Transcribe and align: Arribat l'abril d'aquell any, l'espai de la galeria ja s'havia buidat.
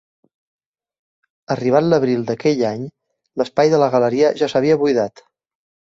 Arribat 1.57 1.85
l'abril 1.89 2.25
d'aquell 2.29 2.63
any, 2.71 2.89
l'espai 3.43 3.75
de 3.75 3.83
la 3.85 3.91
galeria 3.97 4.35
ja 4.41 4.51
s'havia 4.55 4.79
buidat. 4.85 5.25